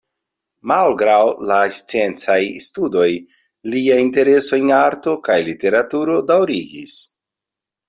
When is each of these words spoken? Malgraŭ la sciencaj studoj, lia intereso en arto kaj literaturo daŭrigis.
Malgraŭ 0.69 1.17
la 1.49 1.57
sciencaj 1.79 2.37
studoj, 2.69 3.05
lia 3.75 3.99
intereso 4.07 4.61
en 4.63 4.75
arto 4.81 5.15
kaj 5.31 5.39
literaturo 5.51 6.19
daŭrigis. 6.35 6.99